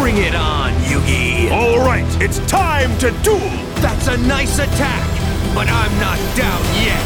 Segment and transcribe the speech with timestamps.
[0.00, 1.50] Bring it on, Yugi!
[1.50, 3.38] All right, it's time to duel!
[3.82, 5.06] That's a nice attack,
[5.54, 7.04] but I'm not down yet!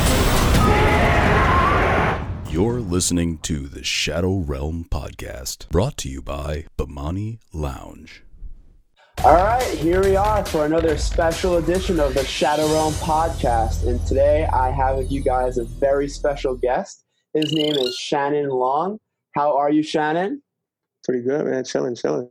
[2.52, 8.24] You're listening to the Shadow Realm Podcast, brought to you by Bamani Lounge.
[9.24, 13.86] All right, here we are for another special edition of the Shadow Realm podcast.
[13.88, 17.04] And today I have with you guys a very special guest.
[17.32, 18.98] His name is Shannon Long.
[19.34, 20.42] How are you, Shannon?
[21.04, 21.64] Pretty good, man.
[21.64, 22.28] Chilling, chilling.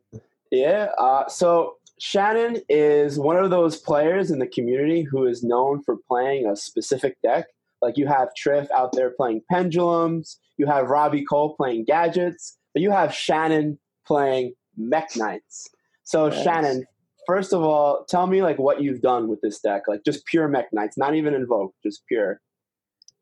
[0.52, 0.90] Yeah.
[0.98, 5.98] Uh, so Shannon is one of those players in the community who is known for
[6.08, 7.46] playing a specific deck.
[7.82, 12.82] Like you have Triff out there playing pendulums, you have Robbie Cole playing gadgets, but
[12.82, 15.70] you have Shannon playing mech knights.
[16.04, 16.44] So yes.
[16.44, 16.86] Shannon,
[17.26, 20.48] first of all, tell me like what you've done with this deck, like just pure
[20.48, 22.42] mech knights, not even invoke, just pure.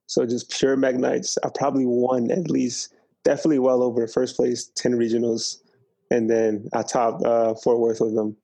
[0.07, 1.37] So just pure mech knights.
[1.43, 5.57] I probably won at least, definitely well over first place, ten regionals,
[6.12, 8.38] and then I topped uh, Fort Worth with them.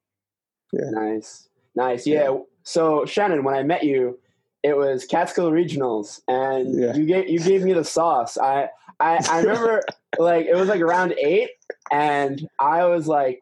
[0.71, 0.89] Yeah.
[0.91, 2.05] Nice, nice.
[2.05, 2.31] Yeah.
[2.31, 2.37] yeah.
[2.63, 4.19] So Shannon, when I met you,
[4.63, 6.95] it was Catskill Regionals, and yeah.
[6.95, 8.37] you gave you gave me the sauce.
[8.37, 9.83] I I, I remember
[10.19, 11.51] like it was like around eight,
[11.91, 13.41] and I was like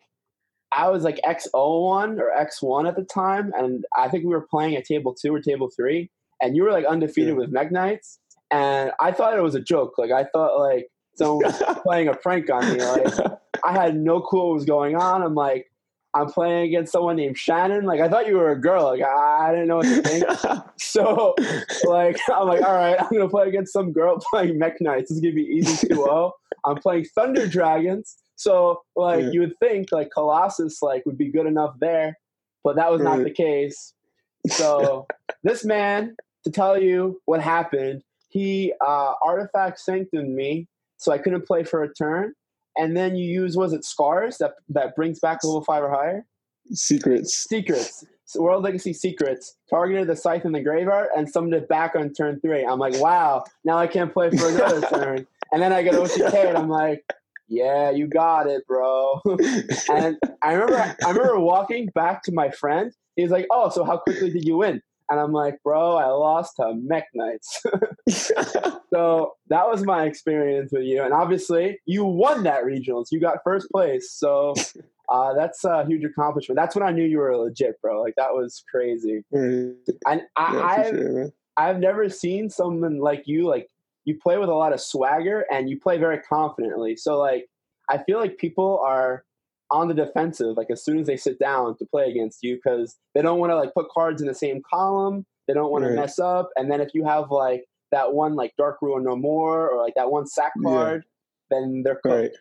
[0.75, 4.75] I was like X01 or X1 at the time, and I think we were playing
[4.75, 6.09] at table two or table three,
[6.41, 7.39] and you were like undefeated yeah.
[7.39, 8.19] with Mech Knights,
[8.51, 9.93] and I thought it was a joke.
[9.97, 12.83] Like I thought like someone was playing a prank on me.
[12.83, 13.07] Like
[13.63, 15.23] I had no clue what was going on.
[15.23, 15.71] I'm like,
[16.15, 17.85] I'm playing against someone named Shannon.
[17.85, 18.83] Like I thought you were a girl.
[18.83, 20.25] Like I, I didn't know what to think.
[20.79, 21.33] so
[21.85, 25.09] like I'm like, all right, I'm gonna play against some girl playing Mech Knights.
[25.09, 26.31] This is gonna be easy 2-0.
[26.65, 28.17] I'm playing Thunder Dragons.
[28.35, 29.31] So like yeah.
[29.31, 32.17] you would think like Colossus like would be good enough there,
[32.63, 33.93] but that was not the case.
[34.47, 35.07] So
[35.43, 41.47] this man, to tell you what happened, he uh, artifact sanctioned me, so I couldn't
[41.47, 42.33] play for a turn.
[42.77, 46.25] And then you use was it scars that that brings back level five or higher?
[46.71, 47.45] Secrets.
[47.47, 48.05] Secrets.
[48.25, 52.13] So World Legacy Secrets targeted the scythe in the graveyard and summoned it back on
[52.13, 52.65] turn three.
[52.65, 55.27] I'm like, wow, now I can't play for another turn.
[55.51, 57.03] And then I get OTK and I'm like,
[57.47, 59.21] yeah, you got it, bro.
[59.89, 62.91] and I remember, I remember walking back to my friend.
[63.15, 64.81] He's like, oh, so how quickly did you win?
[65.13, 67.61] And I'm like, bro, I lost to Mech Knights.
[68.09, 71.03] so that was my experience with you.
[71.03, 73.09] And obviously, you won that regionals.
[73.11, 74.11] You got first place.
[74.11, 74.55] So
[75.09, 76.55] uh, that's a huge accomplishment.
[76.55, 78.01] That's when I knew you were legit, bro.
[78.01, 79.23] Like that was crazy.
[79.31, 83.67] And I, yeah, I've, sure, I've never seen someone like you, like
[84.05, 86.95] you play with a lot of swagger and you play very confidently.
[86.95, 87.45] So like
[87.87, 89.25] I feel like people are
[89.71, 92.97] on the defensive like as soon as they sit down to play against you because
[93.15, 95.25] they don't want to like put cards in the same column.
[95.47, 96.49] They don't want to mess up.
[96.55, 99.95] And then if you have like that one like Dark Ruler No More or like
[99.95, 101.03] that one sack card,
[101.51, 101.57] yeah.
[101.57, 102.05] then they're cooked.
[102.05, 102.31] Right.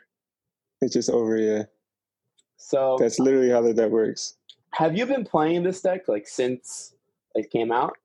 [0.82, 1.65] It's just over, yeah.
[2.56, 4.34] So that's literally how that works.
[4.75, 6.94] Have you been playing this deck like since
[7.34, 7.97] it came out?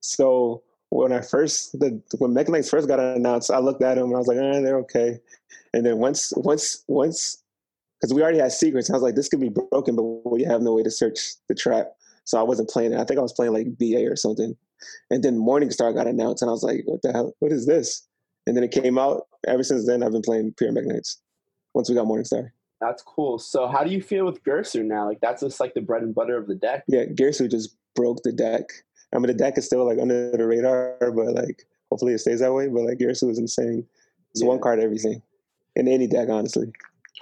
[0.00, 4.06] So when I first the when Mech Knights first got announced, I looked at them
[4.06, 5.20] and I was like, eh, they're okay.
[5.72, 7.42] And then once once once
[8.00, 10.62] because we already had secrets, I was like, this could be broken, but we have
[10.62, 11.18] no way to search
[11.48, 11.92] the trap.
[12.24, 13.00] So I wasn't playing it.
[13.00, 14.56] I think I was playing like BA or something.
[15.10, 17.34] And then Morningstar got announced, and I was like, what the hell?
[17.40, 18.06] What is this?
[18.46, 19.26] And then it came out.
[19.46, 21.20] Ever since then, I've been playing Pure Mech Knights.
[21.74, 22.50] Once we got Morningstar.
[22.80, 23.38] That's cool.
[23.38, 25.06] So how do you feel with Girsu now?
[25.06, 26.84] Like that's just like the bread and butter of the deck.
[26.88, 28.64] Yeah, Girsu just broke the deck.
[29.14, 32.40] I mean, the deck is still like under the radar, but like hopefully it stays
[32.40, 32.68] that way.
[32.68, 33.86] But like Girsu is insane.
[34.32, 34.48] It's yeah.
[34.48, 35.20] one card everything
[35.76, 36.72] in any deck, honestly.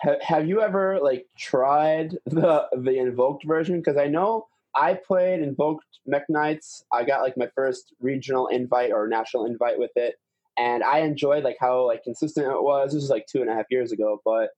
[0.01, 3.79] Have, have you ever like tried the the invoked version?
[3.79, 6.85] Because I know I played invoked Mech Knights.
[6.93, 10.17] I got like my first regional invite or national invite with it,
[10.59, 12.93] and I enjoyed like how like consistent it was.
[12.93, 14.51] This was like two and a half years ago, but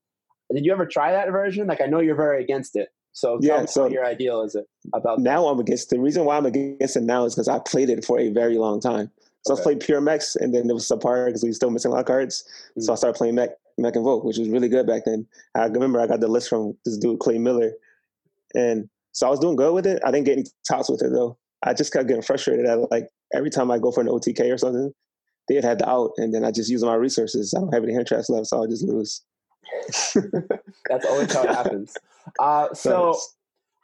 [0.52, 1.66] did you ever try that version?
[1.66, 2.88] Like I know you're very against it.
[3.12, 6.46] So yeah, so your ideal is it about now I'm against the reason why I'm
[6.46, 9.10] against it now is because I played it for a very long time.
[9.42, 9.60] So okay.
[9.60, 11.94] I played pure mechs and then it was subpar because we were still missing a
[11.94, 12.44] lot of cards.
[12.70, 12.82] Mm-hmm.
[12.82, 15.26] So I started playing mech mech invoke, which was really good back then.
[15.54, 17.72] I remember I got the list from this dude Clay Miller,
[18.54, 20.02] and so I was doing good with it.
[20.04, 21.36] I didn't get any tops with it though.
[21.62, 24.58] I just kept getting frustrated at like every time I go for an OTK or
[24.58, 24.92] something,
[25.48, 27.52] they had had the out, and then I just use my resources.
[27.56, 29.22] I don't have any hand traps left, so I just lose.
[30.88, 31.96] That's always how it happens.
[32.38, 33.18] Uh, so,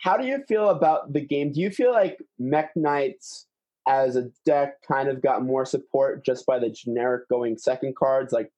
[0.00, 1.52] how do you feel about the game?
[1.52, 3.46] Do you feel like Mech Knights
[3.88, 8.32] as a deck kind of got more support just by the generic going second cards
[8.32, 8.50] like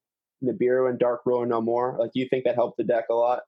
[0.43, 1.95] Nibiru and Dark Ruler No More?
[1.99, 3.41] Like, do you think that helped the deck a lot?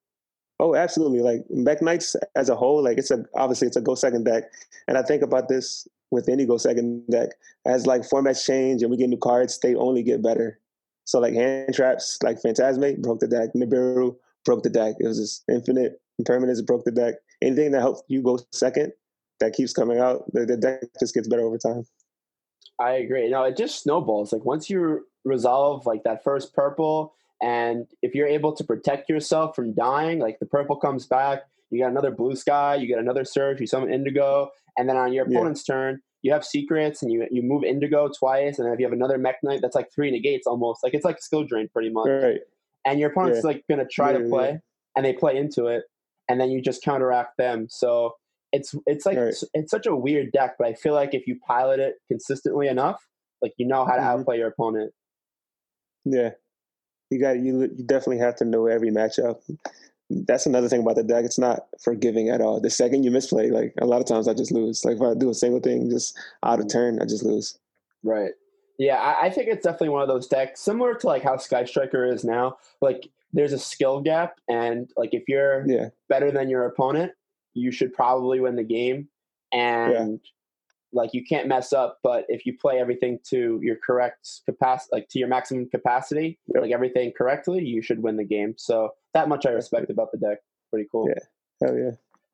[0.59, 1.21] Oh, absolutely.
[1.21, 4.43] Like Mech Knights as a whole, like it's a obviously it's a go second deck,
[4.87, 7.29] and I think about this with any go second deck
[7.65, 10.59] as like formats change and we get new cards, they only get better.
[11.05, 14.15] So like hand traps, like Phantazmay broke the deck, Nibiru
[14.45, 14.95] broke the deck.
[14.99, 17.15] It was just infinite impermanence broke the deck.
[17.41, 18.93] Anything that helps you go second,
[19.39, 21.85] that keeps coming out, the, the deck just gets better over time.
[22.79, 23.29] I agree.
[23.29, 24.31] No, it just snowballs.
[24.31, 29.55] Like once you resolve like that first purple, and if you're able to protect yourself
[29.55, 33.25] from dying, like the purple comes back, you got another blue sky, you get another
[33.25, 35.75] surge, you summon indigo, and then on your opponent's yeah.
[35.75, 38.93] turn, you have secrets and you you move indigo twice, and then if you have
[38.93, 40.83] another mech knight, that's like three negates almost.
[40.83, 42.07] Like it's like skill drain pretty much.
[42.07, 42.39] Right.
[42.85, 43.47] And your opponent's yeah.
[43.47, 44.59] like gonna try yeah, to play,
[44.95, 45.85] and they play into it,
[46.29, 47.67] and then you just counteract them.
[47.69, 48.15] So
[48.51, 49.27] it's it's like right.
[49.27, 52.67] it's, it's, such a weird deck, but I feel like if you pilot it consistently
[52.67, 53.07] enough,
[53.41, 54.19] like you know how to mm-hmm.
[54.19, 54.93] outplay your opponent.
[56.05, 56.31] Yeah,
[57.09, 57.61] you got you.
[57.61, 59.39] You definitely have to know every matchup.
[60.09, 61.23] That's another thing about the deck.
[61.23, 62.59] It's not forgiving at all.
[62.59, 64.83] The second you misplay, like a lot of times, I just lose.
[64.83, 67.57] Like if I do a single thing just out of turn, I just lose.
[68.03, 68.31] Right.
[68.77, 71.65] Yeah, I, I think it's definitely one of those decks similar to like how Sky
[71.65, 72.57] Striker is now.
[72.81, 75.89] Like there's a skill gap, and like if you're yeah.
[76.09, 77.11] better than your opponent,
[77.53, 79.07] you should probably win the game.
[79.51, 80.29] And yeah.
[80.93, 85.09] Like you can't mess up, but if you play everything to your correct capacity, like
[85.09, 88.55] to your maximum capacity, like everything correctly, you should win the game.
[88.57, 90.39] So that much I respect about the deck.
[90.69, 91.07] Pretty cool.
[91.09, 91.67] Yeah.
[91.67, 91.91] Hell yeah.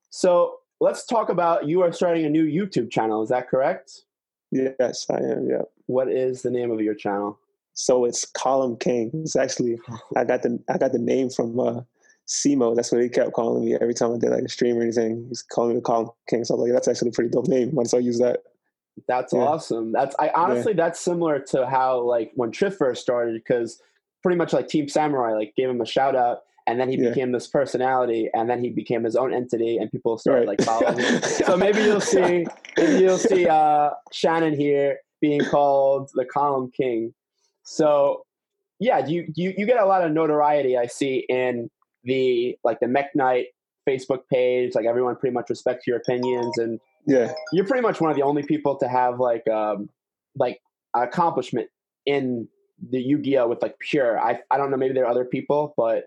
[0.09, 3.21] So let's talk about you are starting a new YouTube channel.
[3.23, 4.03] Is that correct?
[4.51, 5.47] Yes, I am.
[5.49, 5.63] Yeah.
[5.87, 7.39] What is the name of your channel?
[7.73, 9.11] So it's Column King.
[9.13, 9.77] It's actually
[10.15, 11.81] I got the I got the name from uh,
[12.27, 12.75] Simo.
[12.75, 15.25] That's what he kept calling me every time I did like a stream or anything.
[15.29, 16.43] He's calling me the Column King.
[16.43, 17.73] So I was like, that's actually a pretty dope name.
[17.73, 18.41] Once I use that.
[19.07, 19.39] That's yeah.
[19.39, 19.91] awesome.
[19.91, 20.83] That's I honestly yeah.
[20.83, 23.81] that's similar to how like when Triff first started because
[24.23, 27.09] pretty much like Team Samurai like gave him a shout out and then he yeah.
[27.09, 30.59] became this personality and then he became his own entity and people started right.
[30.59, 31.21] like following him.
[31.21, 32.45] so maybe you'll see
[32.75, 37.13] maybe you'll see uh, Shannon here being called the Column King.
[37.63, 38.25] So
[38.79, 41.69] yeah, you, you you get a lot of notoriety I see in
[42.07, 43.47] the like the Mech Knight
[43.87, 44.73] Facebook page.
[44.73, 48.23] Like everyone pretty much respects your opinions, and yeah, you're pretty much one of the
[48.23, 49.89] only people to have like um
[50.35, 50.59] like
[50.95, 51.67] accomplishment
[52.05, 52.47] in
[52.89, 54.19] the Yu-Gi-Oh with like pure.
[54.19, 56.05] I I don't know, maybe there are other people, but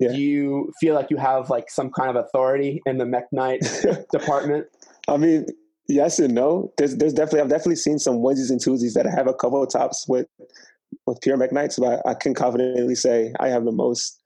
[0.00, 0.12] yeah.
[0.12, 3.62] do you feel like you have like some kind of authority in the Mech Knight
[4.12, 4.66] department?
[5.08, 5.46] I mean,
[5.88, 6.72] yes and no.
[6.78, 9.70] There's there's definitely I've definitely seen some onesies and twosies that have a couple of
[9.70, 10.26] tops with
[11.06, 14.20] with pure Mech Knights, but I can confidently say I have the most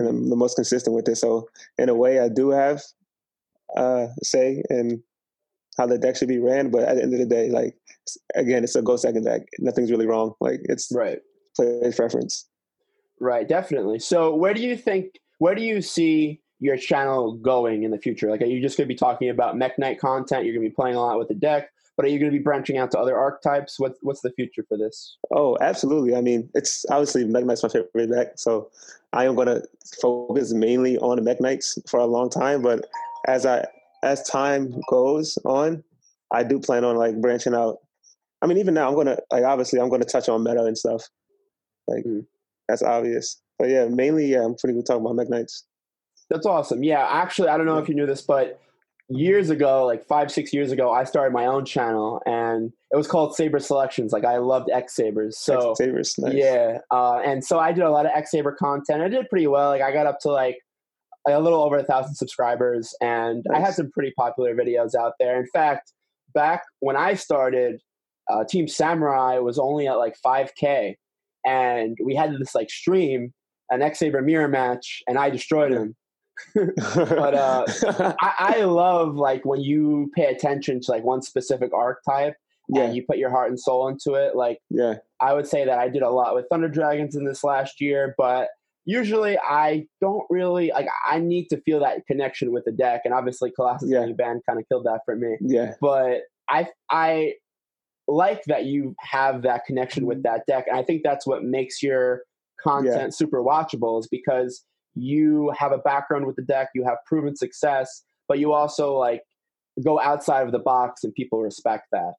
[0.00, 1.16] and I'm the most consistent with it.
[1.16, 1.48] So
[1.78, 2.82] in a way, I do have
[3.76, 5.02] uh, say in
[5.78, 6.70] how the deck should be ran.
[6.70, 7.76] But at the end of the day, like
[8.34, 9.42] again, it's a go second deck.
[9.58, 10.34] Nothing's really wrong.
[10.40, 11.20] Like it's right
[11.56, 12.48] player's preference.
[13.20, 13.98] Right, definitely.
[13.98, 15.20] So where do you think?
[15.38, 18.30] Where do you see your channel going in the future?
[18.30, 20.44] Like, are you just going to be talking about Mech Knight content?
[20.44, 22.36] You're going to be playing a lot with the deck, but are you going to
[22.36, 23.78] be branching out to other archetypes?
[23.78, 25.16] What's what's the future for this?
[25.34, 26.14] Oh, absolutely.
[26.14, 28.70] I mean, it's obviously Mech Knight's my favorite deck, so
[29.12, 29.62] I am going to
[30.00, 32.62] focus mainly on the Mech Knights for a long time.
[32.62, 32.86] But
[33.28, 33.66] as I
[34.02, 35.84] as time goes on,
[36.30, 37.78] I do plan on like branching out.
[38.42, 41.08] I mean, even now, I'm gonna like obviously I'm gonna touch on meta and stuff.
[41.86, 42.24] Like mm.
[42.68, 43.40] that's obvious.
[43.58, 45.64] But yeah, mainly yeah, I'm pretty good talking about Mech Knights.
[46.30, 46.82] That's awesome.
[46.82, 48.60] Yeah, actually, I don't know if you knew this, but
[49.10, 53.06] years ago, like five, six years ago, I started my own channel and it was
[53.06, 54.12] called Saber Selections.
[54.12, 55.36] Like I loved X Sabers.
[55.38, 56.34] So X Sabers, nice.
[56.34, 56.78] yeah.
[56.90, 59.02] Uh, and so I did a lot of X Saber content.
[59.02, 59.68] I did pretty well.
[59.68, 60.58] Like I got up to like
[61.28, 63.56] a little over a thousand subscribers and nice.
[63.56, 65.38] I had some pretty popular videos out there.
[65.38, 65.92] In fact,
[66.32, 67.80] back when I started,
[68.30, 70.94] uh, Team Samurai was only at like 5K
[71.44, 73.32] and we had this like stream,
[73.70, 75.96] an X Saber mirror match, and I destroyed him
[76.54, 77.64] but uh,
[78.20, 82.34] I, I, love like when you pay attention to like one specific archetype
[82.68, 82.82] yeah.
[82.82, 84.36] and you put your heart and soul into it.
[84.36, 87.44] Like, yeah, I would say that I did a lot with Thunder Dragons in this
[87.44, 88.48] last year, but
[88.84, 90.88] usually I don't really like.
[91.06, 94.06] I need to feel that connection with the deck, and obviously Colossus yeah.
[94.16, 95.36] Band kind of killed that for me.
[95.40, 97.34] Yeah, but I I
[98.08, 100.34] like that you have that connection with mm-hmm.
[100.34, 102.22] that deck, and I think that's what makes your
[102.62, 103.08] content yeah.
[103.10, 104.64] super watchable is because
[105.00, 109.22] you have a background with the deck, you have proven success, but you also like
[109.84, 112.14] go outside of the box and people respect that.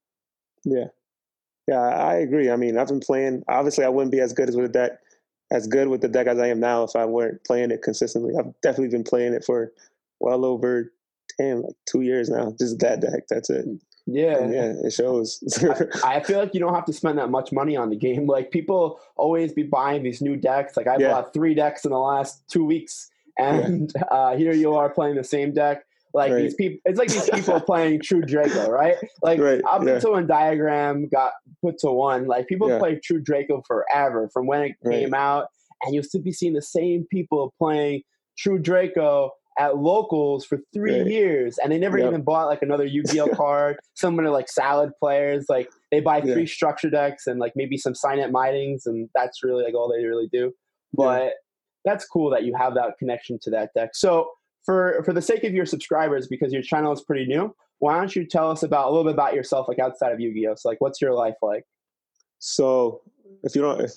[0.66, 0.86] Yeah.
[1.68, 2.50] Yeah, I agree.
[2.50, 4.92] I mean, I've been playing obviously I wouldn't be as good as with the deck
[5.52, 8.34] as good with the deck as I am now if I weren't playing it consistently.
[8.38, 9.72] I've definitely been playing it for
[10.20, 10.92] well over
[11.38, 12.56] damn like two years now.
[12.58, 13.24] Just that deck.
[13.30, 13.66] That's it.
[13.66, 13.76] Hmm.
[14.08, 15.44] Yeah, yeah, it shows.
[16.04, 18.26] I, I, feel like you don't have to spend that much money on the game.
[18.26, 20.76] Like people always be buying these new decks.
[20.76, 21.10] Like I yeah.
[21.10, 24.04] bought three decks in the last two weeks, and yeah.
[24.12, 25.86] uh, here you are playing the same deck.
[26.14, 26.42] Like right.
[26.42, 28.98] these people, it's like these people playing True Draco, right?
[29.22, 29.62] Like right.
[29.70, 29.94] up yeah.
[29.94, 32.80] until when Diagram got put to one, like people yeah.
[32.80, 35.04] played True Draco forever from when it right.
[35.04, 35.48] came out,
[35.84, 38.02] and you'll still be seeing the same people playing
[38.38, 41.08] True Draco at locals for three Right.
[41.08, 42.08] years, and they never Yep.
[42.08, 43.78] even bought like another Yu-Gi-Oh card.
[43.96, 46.34] Some are like salad players, like they buy Yeah.
[46.34, 49.90] three structure decks and like maybe some sign it mitings, and that's really like all
[49.92, 50.54] they really do.
[50.94, 51.34] But
[51.86, 53.92] that's cool that you have that connection to that deck.
[53.96, 54.32] So
[54.66, 58.16] for for the sake of your subscribers, because your channel is pretty new, why don't
[58.16, 60.56] you tell us about a little bit about yourself, like outside of Yu-Gi-Oh?
[60.56, 61.66] So like, what's your life like?
[62.40, 63.02] So
[63.44, 63.92] if you don't, if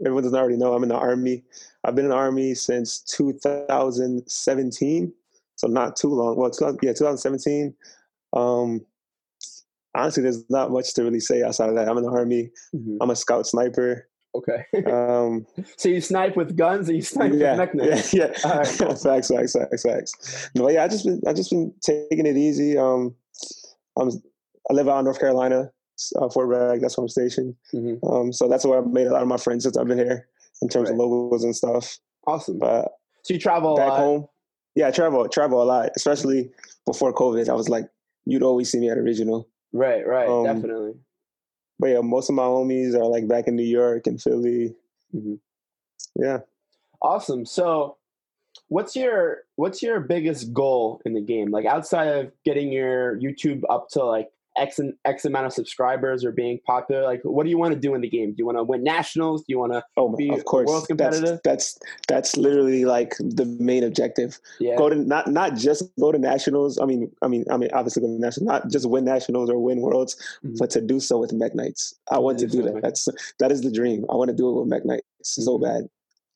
[0.00, 1.44] everyone doesn't already know, I'm in the army.
[1.84, 5.12] I've been in the army since 2017,
[5.56, 6.36] so not too long.
[6.36, 7.74] Well, 2000, yeah, 2017.
[8.32, 8.84] Um,
[9.94, 11.88] honestly, there's not much to really say outside of that.
[11.88, 12.50] I'm in the army.
[13.00, 14.08] I'm a scout sniper.
[14.34, 14.64] Okay.
[14.86, 15.46] Um,
[15.76, 18.32] so you snipe with guns, and you snipe yeah, with mech yeah, yeah.
[18.44, 18.66] All right.
[18.66, 20.50] facts, facts, facts, facts.
[20.54, 22.76] No, yeah, I just been, I just been taking it easy.
[22.76, 23.14] Um,
[23.96, 24.10] I'm,
[24.68, 25.70] I live out in North Carolina,
[26.20, 26.80] uh, Fort Bragg.
[26.80, 27.54] That's where I'm stationed.
[27.72, 27.98] Mhm.
[28.10, 30.28] Um, so that's where I've made a lot of my friends since I've been here
[30.62, 31.04] in terms of Right.
[31.06, 31.98] logos and stuff.
[32.26, 32.58] Awesome.
[32.58, 33.98] But So you travel a back lot.
[33.98, 34.28] home,
[34.74, 36.50] yeah, I travel, travel a lot, especially
[36.86, 37.48] before COVID.
[37.48, 37.88] I was like,
[38.24, 39.48] you'd always see me at original.
[39.72, 40.94] Right, right, Um, definitely.
[41.78, 44.74] But yeah, most of my homies are like back in New York and Philly.
[45.14, 45.38] Mhm.
[46.16, 46.40] Yeah.
[47.02, 47.44] Awesome.
[47.44, 47.96] So,
[48.68, 51.50] what's your what's your biggest goal in the game?
[51.50, 56.24] Like outside of getting your YouTube up to like X and X amount of subscribers
[56.24, 58.30] or being popular, like what do you want to do in the game?
[58.30, 59.40] Do you want to win nationals?
[59.42, 59.84] Do you want to?
[59.96, 60.68] Oh, Be of course.
[60.68, 61.40] world competitive?
[61.44, 64.38] that's that's literally like the main objective.
[64.60, 64.76] Yeah.
[64.76, 66.78] Go to not not just go to nationals.
[66.78, 68.46] I mean, I mean, I mean, obviously go to nationals.
[68.46, 70.58] Not just win nationals or win worlds, Mhm.
[70.58, 71.94] but to do so with Mech Knights.
[72.10, 72.82] I want to do so that.
[72.82, 73.08] That's
[73.40, 74.04] that is the dream.
[74.10, 75.62] I want to do it with Mech Knights so Mhm.
[75.62, 75.88] bad.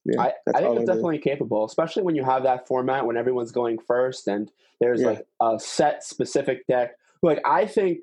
[0.05, 3.53] Yeah, I, I think it's definitely capable, especially when you have that format when everyone's
[3.53, 5.09] going first and there's Yeah.
[5.09, 6.97] like a set specific deck.
[7.23, 7.99] Like I think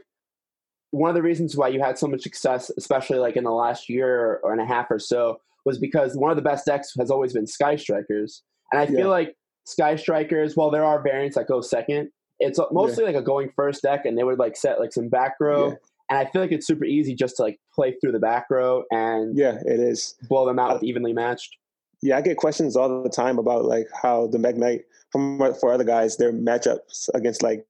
[0.91, 3.89] one of the reasons why you had so much success, especially like in the last
[3.89, 7.09] year or and a half or so, was because one of the best decks has
[7.11, 8.43] always been Sky Strikers.
[8.71, 9.07] And I feel Yeah.
[9.07, 13.49] like Sky Strikers, while there are variants that go second, it's mostly like a going
[13.55, 15.69] first deck, and they would like set like some back row.
[15.69, 15.75] Yeah.
[16.09, 18.83] And I feel like it's super easy just to like play through the back row
[18.91, 20.15] and Yeah, it is.
[20.29, 21.55] blow them out I- with evenly matched.
[22.03, 25.71] Yeah, I get questions all the time about like how the Mech Knight from for
[25.73, 27.65] other guys their matchups against like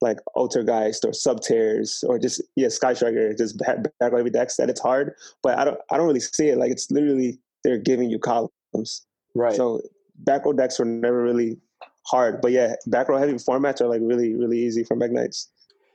[0.00, 4.80] like Altergeist or Subterrors or just yeah Sky Striker just back heavy decks that it's
[4.80, 8.18] hard, but I don't I don't really see it like it's literally they're giving you
[8.18, 9.06] columns.
[9.34, 9.54] Right.
[9.54, 9.82] So
[10.16, 11.58] back row decks were never really
[12.06, 15.48] hard, but yeah, back row heavy formats are like really really easy for Knights.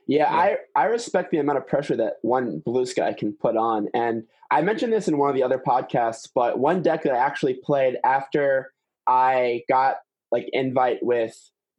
[0.06, 0.36] Yeah, Yeah.
[0.36, 3.88] I, I respect the amount of pressure that one blue sky can put on.
[3.92, 7.18] And I mentioned this in one of the other podcasts, but one deck that I
[7.18, 8.72] actually played after
[9.06, 9.96] I got
[10.30, 11.36] like invite with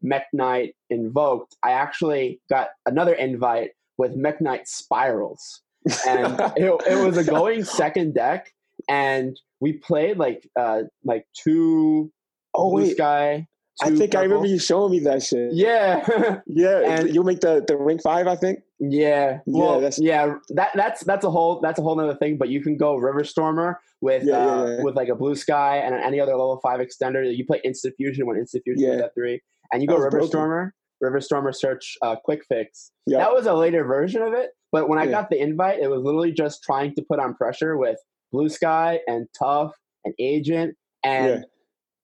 [0.08, 5.60] Mech Knight Invoked, I actually got another invite with Mech Knight Spyrals.
[6.08, 8.52] And it, it was a going second deck.
[8.90, 12.12] And we played like uh like two
[12.54, 13.48] oh blue wait, sky.
[13.82, 15.54] I think I remember you showing me that shit.
[15.54, 16.40] Yeah.
[16.48, 18.60] Yeah, And- you make the the ring five, I think.
[18.80, 22.38] Yeah, Yeah, well, that's- yeah, that that's that's a whole that's a whole other thing.
[22.38, 24.84] But you can go River Stormer with Yeah, yeah, uh, yeah.
[24.84, 27.20] with like a blue sky and any other level five extender.
[27.36, 28.96] You play Instant Fusion when Instant Fusion Yeah.
[28.98, 30.28] is at three, and you go River broken.
[30.30, 32.92] Stormer, River Stormer search uh, Quick Fix.
[33.06, 33.20] Yeah.
[33.20, 34.52] That was a later version of it.
[34.72, 35.12] But when I Yeah.
[35.12, 37.98] got the invite, it was literally just trying to put on pressure with
[38.32, 39.74] Blue Sky and Tough
[40.06, 41.42] and Agent and Yeah.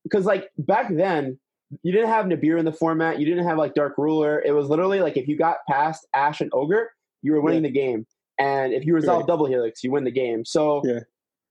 [0.03, 1.39] because like back then
[1.81, 3.19] you didn't have Nibiru in the format.
[3.19, 4.41] You didn't have like Dark Ruler.
[4.45, 6.91] It was literally like if you got past Ash and Ogre,
[7.23, 8.05] you were winning the game.
[8.39, 9.27] And if you resolve Right.
[9.27, 10.45] double helix, you win the game.
[10.45, 10.91] So Yeah.
[10.93, 10.99] Mm-hmm.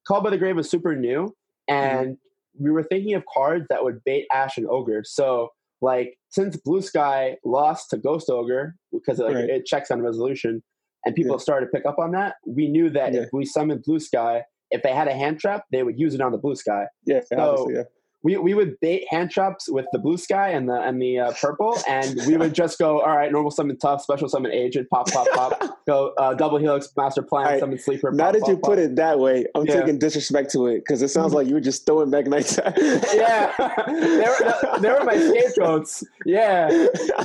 [0.07, 1.33] Call by the Grave was super new,
[1.69, 2.19] and
[2.59, 5.03] we were thinking of cards that would bait Ash and Ogre.
[5.05, 5.51] So
[5.83, 9.51] like since Blue Sky lost to Ghost Ogre because like, Right.
[9.51, 10.63] it checks on resolution,
[11.05, 11.39] and people Yeah.
[11.43, 13.23] started to pick up on that, we knew that Yeah.
[13.23, 16.21] if we summoned Blue Sky, if they had a hand trap, they would use it
[16.21, 17.83] on the Blue Sky Yeah, So- obviously, yeah.
[18.25, 21.33] We, we would bait hand traps with the blue sky and the and the uh,
[21.41, 25.11] purple, and we would just go, all right, normal summon tough, special summon agent, pop,
[25.11, 28.13] pop, pop, go uh, double helix, master plan, Alright, summon sleeper.
[28.13, 28.71] Now pop, that pop, you pop.
[28.71, 29.81] put it that way, I'm Yeah.
[29.81, 32.59] taking disrespect to it because it sounds like you were just throwing Mech Knights.
[33.15, 33.53] yeah,
[33.89, 36.05] they were they were my scapegoats.
[36.25, 36.69] Yeah,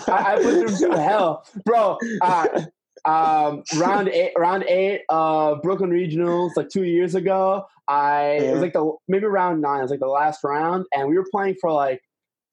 [0.07, 1.97] I, I put them through hell, bro.
[2.21, 2.61] Uh,
[3.05, 7.65] um, round eight, round eight of Brooklyn Regionals, like two years ago.
[7.89, 9.79] I it was like the maybe round nine.
[9.79, 12.01] It was like the last round, and we were playing for like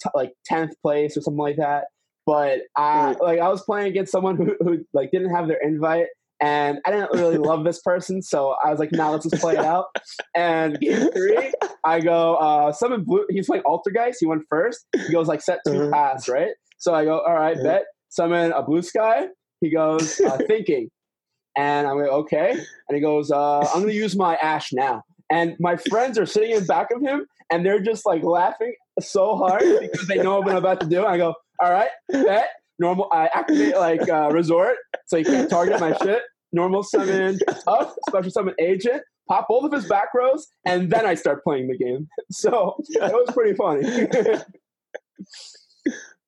[0.02, 1.84] t- like tenth place or something like that.
[2.26, 3.16] But I Right.
[3.20, 6.06] like I was playing against someone who, who like didn't have their invite,
[6.40, 9.56] and I didn't really love this person, so I was like, "Nah, let's just play
[9.56, 9.86] it out."
[10.34, 11.52] And game three,
[11.84, 13.26] I go, uh, summon blue.
[13.28, 14.16] He's playing Altergeist.
[14.20, 14.86] He went first.
[14.96, 15.90] He goes like set 2 Uh-huh.
[15.92, 16.52] pass, right?
[16.78, 17.62] So I go, all right, Yeah.
[17.62, 17.84] bet.
[18.08, 19.26] Summon a blue sky.
[19.60, 20.88] He goes uh, thinking,
[21.56, 22.50] and I'm like, okay.
[22.52, 25.02] And he goes, uh, I'm gonna use my ash now.
[25.34, 29.34] And my friends are sitting in back of him, and they're just like laughing so
[29.34, 31.04] hard because they know what I'm about to do.
[31.04, 33.08] I go, all right, bet normal.
[33.10, 34.76] I activate like uh, resort,
[35.06, 36.22] so you can't target my shit.
[36.52, 41.14] Normal summon tough, special summon agent, pop both of his back rows, and then I
[41.14, 42.06] start playing the game.
[42.30, 43.82] So it was pretty funny.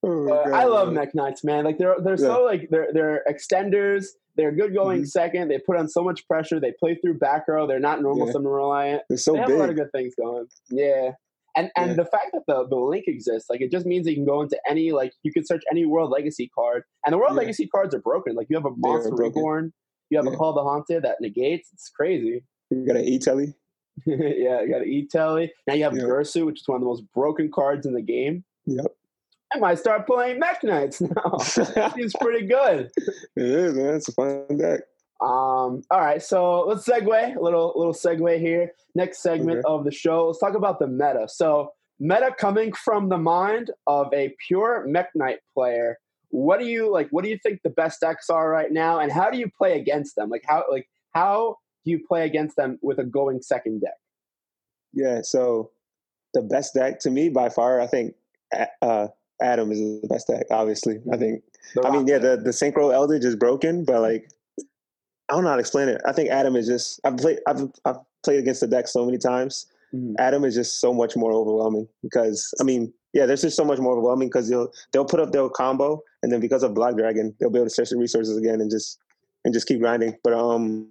[0.03, 1.65] oh, I love Mech Knights, man.
[1.65, 2.27] Like they're they're yeah.
[2.27, 4.07] so like they're they're extenders.
[4.37, 5.07] They're good going mm-hmm.
[5.07, 5.49] second.
[5.49, 6.61] They put on so much pressure.
[6.61, 7.67] They play through back row.
[7.67, 8.33] They're not normal yeah.
[8.35, 9.03] summon reliant.
[9.09, 9.57] They're so they have big.
[9.57, 10.47] a lot of good things going.
[10.71, 11.13] Yeah.
[11.57, 11.95] And and yeah.
[11.95, 14.43] the fact that the, the link exists, like it just means that you can go
[14.43, 17.39] into any like you can search any World Legacy card, and the World yeah.
[17.39, 18.35] Legacy cards are broken.
[18.35, 19.73] Like you have a Monster Reborn,
[20.11, 20.35] you have yeah.
[20.35, 21.71] a Call the Haunted that negates.
[21.73, 22.45] It's crazy.
[22.71, 23.55] You got an E Telly.
[24.07, 25.51] yeah, you got an E Telly.
[25.67, 26.05] Now you have yep.
[26.05, 28.45] Girsu, which is one of the most broken cards in the game.
[28.67, 28.87] Yep.
[29.57, 31.39] I might start playing Mech Knights now.
[31.39, 32.91] Seems pretty good.
[33.37, 33.95] It is, man.
[33.95, 34.81] It's a fun deck.
[35.21, 38.73] Um, all right, so let's segue a little little segue here.
[38.95, 39.67] Next segment okay.
[39.67, 40.27] of the show.
[40.27, 41.27] Let's talk about the meta.
[41.29, 45.99] So meta coming from the mind of a pure Mech Knight player.
[46.31, 47.09] What do you like?
[47.11, 49.79] What do you think the best decks are right now, and how do you play
[49.79, 50.29] against them?
[50.29, 53.99] Like how like how do you play against them with a going second deck?
[54.93, 55.71] Yeah, so
[56.35, 58.15] the best deck to me by far, I think
[58.83, 59.09] uh,
[59.41, 60.47] Adam is the best deck.
[60.51, 61.43] Obviously, I think.
[61.85, 64.31] I mean, yeah, the the Synchro Eldlich is broken, but like
[65.29, 66.01] I don't know how to explain it.
[66.07, 69.19] I think Adam is just I've played I've I've played against the deck so many
[69.19, 69.67] times.
[69.95, 70.15] Mm-hmm.
[70.19, 73.79] Adam is just so much more overwhelming because I mean, yeah, there's just so much
[73.79, 77.35] more overwhelming because they'll they'll put up their combo and then because of Block Dragon,
[77.39, 78.99] they'll be able to search the resources again and just
[79.45, 80.17] and just keep grinding.
[80.23, 80.91] But um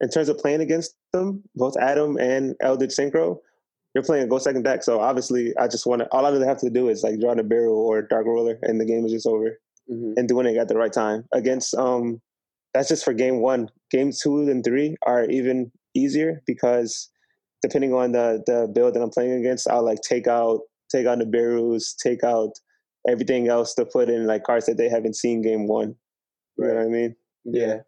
[0.00, 3.38] in terms of playing against them, both Adam and Eldlich Synchro,
[3.94, 4.82] you're playing a go second deck.
[4.82, 7.34] So obviously I just want to all I really have to do is like draw
[7.34, 9.58] the barrel or Dark Ruler and the game is just over.
[9.90, 10.14] Mm-hmm.
[10.16, 11.24] And doing it at the right time.
[11.32, 12.20] Against um
[12.72, 13.68] that's just for game one.
[13.90, 17.10] Game two and three are even easier because
[17.62, 20.60] depending on the the build that I'm playing against, I'll like take out
[20.90, 22.50] take out the barrels, take out
[23.08, 25.94] everything else to put in like cards that they haven't seen game one.
[26.58, 27.16] You know what I mean?
[27.44, 27.78] Yeah.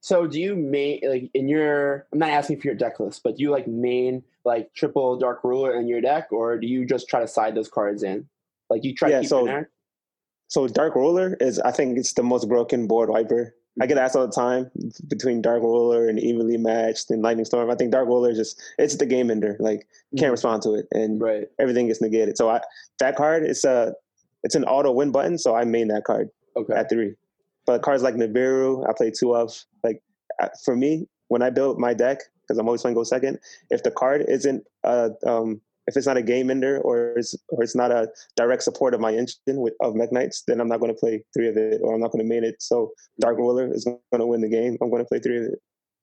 [0.00, 2.06] So do you main like in your?
[2.12, 5.44] I'm not asking for your deck list, but do you like main like triple Dark
[5.44, 8.28] Ruler in your deck, or do you just try to side those cards in?
[8.68, 9.64] Like you try yeah, to keep so,
[10.48, 14.16] So Dark Ruler is, I think, it's the most broken board wiper I get asked
[14.16, 14.70] all the time
[15.06, 17.70] between Dark Ruler and Evenly Matched and Lightning Storm.
[17.70, 19.56] I think Dark Ruler is just it's the game ender.
[19.60, 20.32] Like you can't mm-hmm.
[20.32, 21.46] respond to it, and right.
[21.60, 22.36] everything gets negated.
[22.36, 22.60] So I
[22.98, 23.94] that card it's a
[24.42, 25.38] it's an auto win button.
[25.38, 26.74] So I main that card okay.
[26.74, 27.14] at three.
[27.66, 29.64] But cards like Nibiru, I play two of.
[29.84, 30.02] Like
[30.64, 33.38] for me, when I build my deck, because I'm always playing go second.
[33.70, 37.62] If the card isn't uh, um, if it's not a game ender or it's, or
[37.62, 40.80] it's not a direct support of my engine with, of Mech Knights, then I'm not
[40.80, 42.60] going to play three of it or I'm not going to main it.
[42.60, 44.76] So Dark Ruler is going to win the game.
[44.82, 45.62] I'm going to play three of it.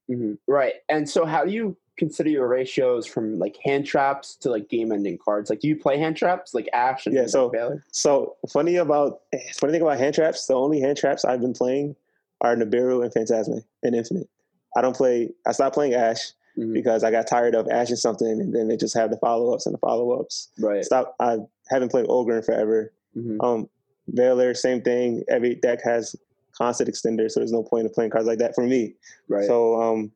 [0.09, 0.33] Mm-hmm.
[0.47, 0.73] Right.
[0.89, 4.91] And so how do you consider your ratios from like hand traps to like game
[4.91, 5.51] ending cards?
[5.51, 7.51] Like do you play hand traps like Ash and yeah, so,
[7.91, 9.21] So funny about
[9.53, 11.95] funny thing about hand traps, the only hand traps I've been playing
[12.41, 14.29] are Nibiru and Phantazmay and Infinite.
[14.75, 16.73] I don't play I stopped playing Ash mm-hmm.
[16.73, 19.65] because I got tired of ashing something and then they just have the follow ups
[19.65, 20.49] and the follow ups.
[20.59, 20.83] Right.
[20.83, 21.15] Stop.
[21.19, 21.37] I
[21.69, 22.93] haven't played Ogre in forever.
[23.15, 23.41] Mm-hmm.
[23.41, 23.69] Um,
[24.11, 25.23] Veiler, same thing.
[25.29, 26.15] Every deck has
[26.57, 28.93] constant extender, so there's no point in playing cards like that for me.
[29.27, 29.45] Right.
[29.45, 30.11] So um,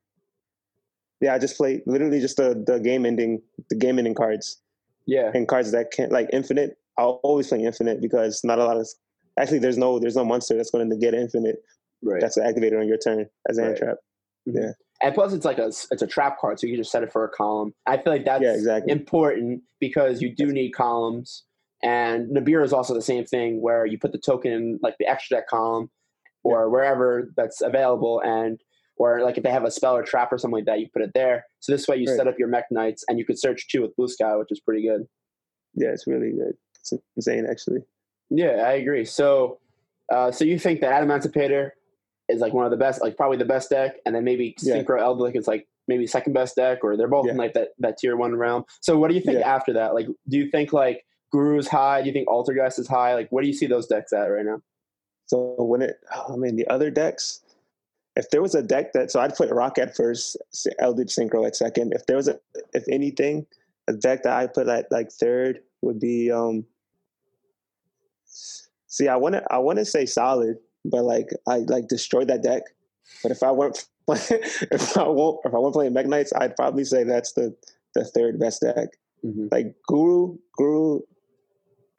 [1.21, 4.59] yeah, I just play literally just the the game ending the game ending cards.
[5.05, 5.31] Yeah.
[5.33, 6.77] And cards that can't like infinite.
[6.97, 8.87] I'll always play infinite because not a lot of
[9.39, 11.63] actually there's no there's no monster that's going to get infinite.
[12.01, 12.21] Right.
[12.21, 13.77] That's activated on your turn as an right.
[13.77, 13.97] trap.
[14.47, 14.57] Mm-hmm.
[14.57, 14.71] Yeah.
[15.01, 17.11] And plus, it's like a it's a trap card, so you can just set it
[17.11, 17.73] for a column.
[17.85, 18.91] I feel like that's yeah, exactly.
[18.91, 21.45] important because you do need columns.
[21.81, 25.07] And Nibiru is also the same thing, where you put the token in like the
[25.07, 25.89] extra deck column
[26.43, 26.67] or yeah.
[26.67, 28.59] wherever that's available, and
[28.97, 31.01] or like if they have a spell or trap or something like that, you put
[31.01, 31.45] it there.
[31.61, 32.17] So this way, you right.
[32.17, 34.59] set up your mech knights, and you could search too with blue sky, which is
[34.59, 35.05] pretty good.
[35.75, 36.55] Yeah, it's really good.
[36.79, 37.79] It's insane, actually.
[38.29, 39.05] Yeah, I agree.
[39.05, 39.59] So,
[40.13, 41.71] uh, so you think that Adamancipator
[42.29, 44.75] is like one of the best, like probably the best deck, and then maybe yeah.
[44.75, 47.31] Synchro Eldlich is like maybe second best deck, or they're both yeah.
[47.31, 48.63] in like that that tier one realm.
[48.81, 49.55] So what do you think yeah.
[49.55, 49.93] after that?
[49.93, 52.01] Like, do you think like Guru's high?
[52.01, 53.13] Do you think Altergeist is high?
[53.13, 54.61] Like, what do you see those decks at right now?
[55.25, 57.41] So when it, oh, I mean, the other decks,
[58.15, 60.37] if there was a deck that, so I'd put Rock at first,
[60.79, 61.93] Eldritch Synchro at second.
[61.93, 62.39] If there was a,
[62.73, 63.45] if anything,
[63.87, 66.65] a deck that I put at like third would be, um,
[68.25, 72.43] see, I want to, I want to say solid but like I like destroyed that
[72.43, 72.63] deck.
[73.23, 76.83] But if I weren't if I won't if I weren't playing Mech Knights, I'd probably
[76.83, 77.55] say that's the
[77.95, 78.89] the third best deck.
[79.25, 79.47] Mm-hmm.
[79.51, 81.01] Like Guru, Guru,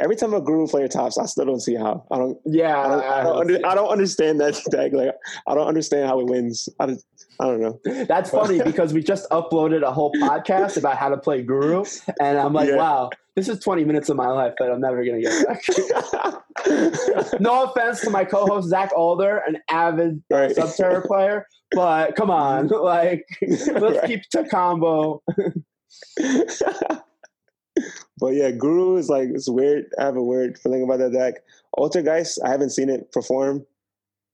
[0.00, 2.04] every time a guru player tops, I still don't see how.
[2.10, 2.38] I don't.
[2.44, 3.04] Yeah, I don't.
[3.04, 4.92] I don't, under, I don't understand that deck.
[4.92, 5.14] Like,
[5.46, 6.68] I don't understand how it wins.
[6.80, 7.06] I, just,
[7.40, 7.78] I don't know.
[8.06, 11.84] That's funny because we just uploaded a whole podcast about how to play Guru,
[12.20, 12.76] and I'm like, Yeah.
[12.76, 15.62] wow, this is 20 minutes of my life that I'm never gonna get back.
[17.40, 20.50] no offense to my co-host Zach Alder, an avid Right.
[20.54, 24.04] Subterror player, but come on, like let's Right.
[24.06, 25.22] keep to combo.
[28.20, 29.86] But yeah, Guru is like it's weird.
[29.98, 31.42] I have a weird feeling about that deck.
[31.78, 33.64] Altergeist, I haven't seen it perform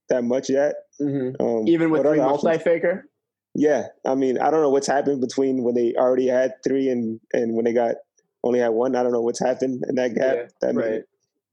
[0.09, 0.75] that much yet.
[0.99, 3.07] hmm Um, Even with three multi-faker.
[3.55, 7.19] Yeah, I mean, I don't know what's happened between when they already had three and
[7.33, 7.95] and when they got
[8.43, 8.95] only had one.
[8.95, 10.35] I don't know what's happened in that gap.
[10.35, 11.03] Yeah, that right.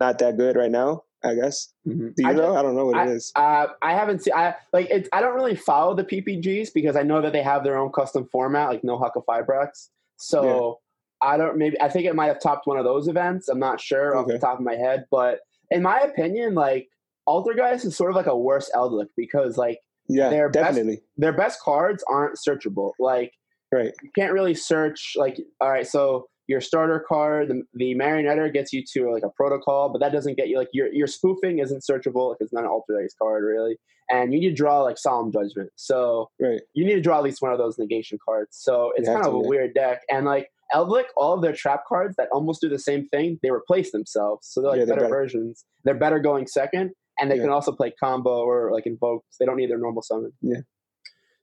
[0.01, 1.05] not that good right now.
[1.23, 1.73] I guess.
[1.89, 2.15] Mhm.
[2.15, 2.43] Do you I know?
[2.49, 3.33] just- I don't know what it is.
[3.35, 4.35] Uh, I haven't seen.
[4.35, 5.09] I like it.
[5.13, 8.27] I don't really follow the PPGs because I know that they have their own custom
[8.31, 9.89] format, like no Halqifibrax.
[10.17, 10.81] So
[11.25, 11.57] I don't.
[11.57, 13.49] Maybe I think it might have topped one of those events.
[13.49, 16.89] I'm not sure off the top of my head, but in my opinion, like
[17.29, 21.01] Altergeist is sort of like a worse Eldlich because like yeah, their best- definitely.
[21.17, 22.93] their best cards aren't searchable.
[22.99, 23.33] Like
[23.73, 23.93] Right.
[24.05, 28.73] you can't really search like all right so your starter card the, the marionetter gets
[28.73, 31.83] you to like a protocol but that doesn't get you like your your spoofing isn't
[31.83, 33.77] searchable it's not an Altergeist card really
[34.11, 36.61] and you need to draw like solemn judgment so Right.
[36.75, 39.35] you need to draw at least one of those negation cards so it's kind of
[39.35, 39.49] a yeah.
[39.49, 43.07] weird deck and like Eldlich, all of their trap cards that almost do the same
[43.09, 44.49] thing, they replace themselves.
[44.51, 45.15] So they're like Yeah, they're better, better.
[45.23, 45.65] versions.
[45.85, 47.43] They're better going second, and they Yeah.
[47.43, 49.25] can also play combo or like invoke.
[49.39, 50.33] They don't need their normal summon.
[50.43, 50.61] Yeah.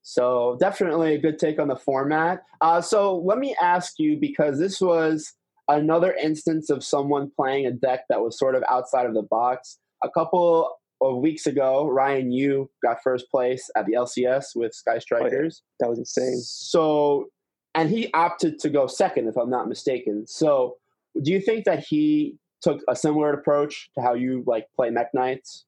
[0.03, 2.43] So definitely a good take on the format.
[2.59, 5.33] Uh, so let me ask you because this was
[5.67, 9.77] another instance of someone playing a deck that was sort of outside of the box.
[10.03, 14.97] A couple of weeks ago, Ryan Yu got first place at the LCS with Sky
[14.99, 15.61] Strikers.
[15.79, 16.37] That was insane.
[16.39, 17.27] So,
[17.75, 20.27] and he opted to go second, if I'm not mistaken.
[20.27, 20.77] So,
[21.21, 25.13] do you think that he took a similar approach to how you like play Mech
[25.13, 25.65] Knights?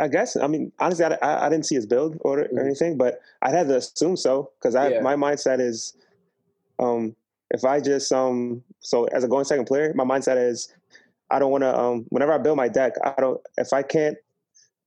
[0.00, 0.36] I guess.
[0.36, 2.64] I mean, honestly, I, I, I didn't see his build or, or Mhm.
[2.64, 5.00] anything, but I'd have to assume so because I Yeah.
[5.02, 5.96] my mindset is,
[6.78, 7.14] um,
[7.50, 10.74] if I just um, so as a going second player, my mindset is,
[11.30, 14.16] I don't want to um, whenever I build my deck, I don't if I can't,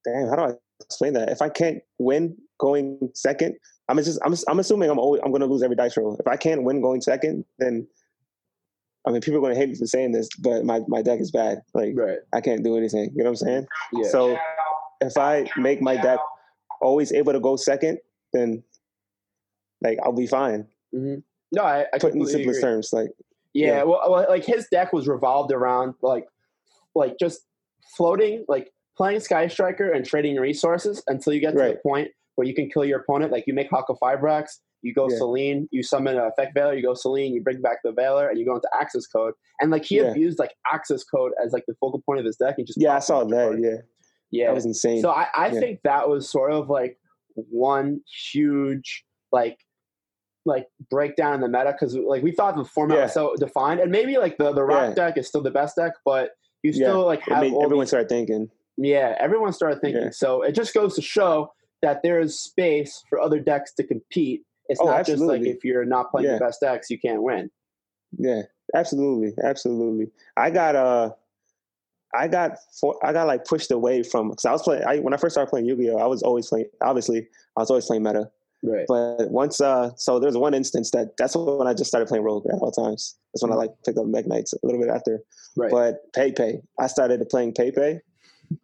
[0.04, 1.30] damn, how do I explain that?
[1.30, 3.56] If I can't win going second,
[3.88, 6.16] I'm just I'm I'm assuming I'm always I'm going to lose every dice roll.
[6.18, 7.86] If I can't win going second, then.
[9.06, 11.20] I mean, people are going to hate me for saying this, but my, my deck
[11.20, 11.62] is bad.
[11.74, 12.18] Like, Right.
[12.32, 13.12] I can't do anything.
[13.14, 13.66] You know what I'm saying?
[13.92, 14.08] Yeah.
[14.08, 14.36] So
[15.00, 16.18] if I make my deck
[16.82, 17.98] always able to go second,
[18.32, 18.64] then
[19.80, 20.66] like I'll be fine.
[20.92, 21.18] hmm
[21.52, 22.68] No, I, I Put in the simplest agree.
[22.68, 23.10] terms, like
[23.54, 23.82] Yeah, Yeah.
[23.84, 26.26] Well, well, like his deck was revolved around like,
[26.96, 27.42] like just
[27.96, 31.74] floating, like playing Sky Striker and trading resources until you get to Right.
[31.76, 33.32] the point where you can kill your opponent.
[33.32, 35.16] Like you make Halqifibrax, you go Yeah.
[35.18, 38.38] Selene, you summon a Effect Veiler, you go Selene, you bring back the Veiler, and
[38.38, 39.34] you go into Access Code.
[39.60, 40.10] And like he Yeah.
[40.12, 42.54] abused like Access Code as like the focal point of his deck.
[42.58, 43.48] And just yeah, I saw that.
[43.48, 43.60] cards.
[43.62, 43.76] Yeah,
[44.30, 44.46] yeah.
[44.46, 45.00] that was insane.
[45.02, 45.60] So I, I Yeah.
[45.60, 46.98] think that was sort of like
[47.34, 49.58] one huge like
[50.44, 53.02] like breakdown in the meta because like we thought the format Yeah.
[53.04, 55.92] was so defined and maybe like the the rock deck is still the best deck
[56.04, 56.30] but
[56.62, 58.48] you still like have everyone these, start thinking.
[58.78, 61.50] yeah everyone started thinking so it just goes to show
[61.86, 65.64] that there is space for other decks to compete it's Oh, not just like if
[65.64, 66.34] you're not playing Yeah.
[66.38, 67.44] the best decks you can't win
[68.18, 68.42] Yeah,
[68.74, 70.06] absolutely, absolutely.
[70.36, 71.10] I got uh,
[72.14, 74.84] I got for, I got like pushed away from because I was playing.
[74.90, 76.66] I, when I first started playing Yu-Gi-Oh, I was always playing.
[76.80, 77.20] Obviously,
[77.56, 78.30] I was always playing meta.
[78.62, 82.24] right But once, uh, so there's one instance that that's when I just started playing
[82.24, 83.16] Rogue at all times.
[83.32, 85.14] That's when I like picked up Mech Knights a little bit after.
[85.18, 85.60] Mm-hmm.
[85.62, 88.00] right But PayPay, I started playing PayPay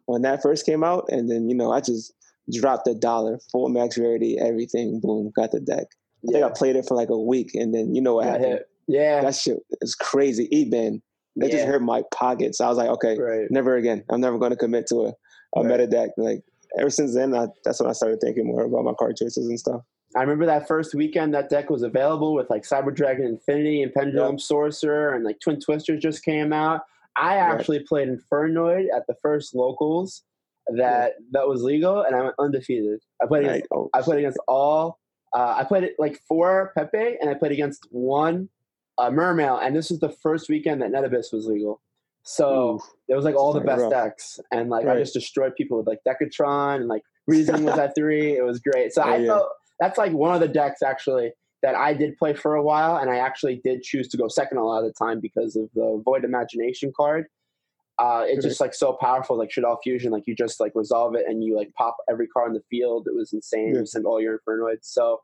[0.05, 2.13] when that first came out, and then you know I just
[2.51, 5.85] dropped a dollar, full max rarity, everything, boom, got the deck.
[6.27, 8.59] I think I played it for like a week, and then you know what happened?
[8.87, 10.47] yeah That shit is crazy.
[10.55, 11.01] E-ban,
[11.37, 12.61] that just yeah, hurt my pockets.
[12.61, 14.03] I was like, okay, right never again.
[14.09, 15.13] I'm never going to commit to a,
[15.55, 15.65] a Right.
[15.65, 16.11] meta deck.
[16.17, 16.43] Like
[16.79, 19.59] ever since then, I, that's when I started thinking more about my card choices and
[19.59, 19.81] stuff.
[20.15, 23.91] I remember that first weekend that deck was available with like Cyber Dragon Infinity and
[23.93, 26.81] Pendulum Sorcerer and like Twin Twisters just came out.
[27.15, 30.23] I actually played Infernoid at the first locals
[30.67, 32.99] that that was legal and I went undefeated.
[33.21, 34.99] I played against Like, oh, I played against all
[35.35, 38.49] uh, I played like four Pepe and I played against one
[38.97, 41.81] uh, Mermail and this was the first weekend that Netabis was legal.
[42.23, 42.81] So oof.
[43.09, 43.91] it was like all the best rough.
[43.91, 47.95] decks, and like I just destroyed people with like Decatron and like Reason was at
[47.97, 48.35] three.
[48.37, 48.93] It was great.
[48.93, 49.27] So Oh, I yeah.
[49.27, 49.49] felt
[49.79, 53.09] that's like one of the decks actually that I did play for a while, and
[53.09, 56.01] I actually did choose to go second a lot of the time because of the
[56.03, 57.27] Void Imagination card.
[57.99, 60.11] Uh, it's just like so powerful, like Shaddoll Fusion.
[60.11, 63.07] Like you just like resolve it and you like pop every card in the field.
[63.07, 63.73] It was insane.
[63.73, 63.81] Yeah.
[63.81, 64.83] You send all your Infernoids.
[64.83, 65.21] So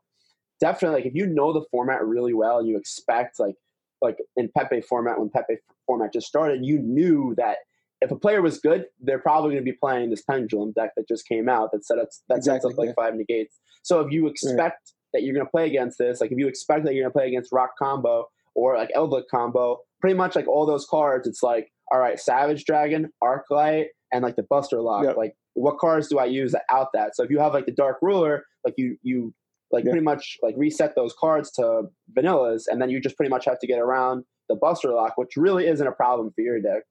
[0.60, 3.56] definitely, like if you know the format really well and you expect like
[4.00, 5.56] like in Pepe format when Pepe
[5.86, 7.56] format just started, you knew that
[8.00, 11.06] if a player was good, they're probably going to be playing this pendulum deck that
[11.06, 13.04] just came out that set up that exactly, sets up like yeah.
[13.04, 13.58] five negates.
[13.82, 14.74] So if you expect right.
[15.14, 17.18] that you're going to play against this, like if you expect that you're going to
[17.18, 21.42] play against Rock combo or like Eldlich combo, pretty much like all those cards, it's
[21.42, 25.04] like all right, Savage Dragon, Arc Light, and like the Buster Lock.
[25.04, 25.16] Yep.
[25.16, 27.16] Like what cards do I use out that?
[27.16, 29.34] So if you have like the Dark Ruler, like you you
[29.70, 29.92] like yep.
[29.92, 31.82] pretty much like reset those cards to
[32.16, 35.36] vanillas, and then you just pretty much have to get around the Buster Lock, which
[35.36, 36.82] really isn't a problem for your deck.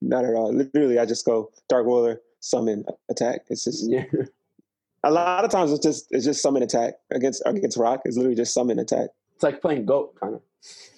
[0.00, 0.52] Not at all.
[0.52, 3.42] Literally, I just go Dark Ruler, summon, attack.
[3.48, 4.04] It's just yeah.
[5.04, 8.02] A lot of times it's just it's just summon attack against against rock.
[8.04, 9.10] It's literally just summon attack.
[9.42, 10.42] It's like playing goat kind of.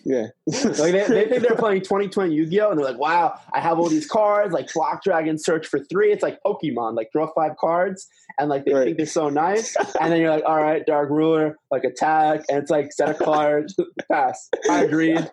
[0.05, 0.27] Yeah.
[0.47, 2.71] like they, they think they're playing 2020 Yu-Gi-Oh!
[2.71, 6.13] and they're like, wow, I have all these cards, like Block Dragon search for three.
[6.13, 8.07] It's like Pokemon, like draw five cards
[8.39, 8.85] and like they right.
[8.85, 9.75] think they're so nice.
[9.99, 13.15] And then you're like, all right, Dark Ruler, like attack, and it's like set a
[13.15, 13.73] card,
[14.13, 14.51] pass.
[14.69, 15.31] I agreed.